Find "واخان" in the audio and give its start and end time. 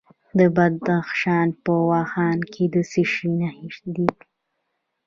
1.89-2.39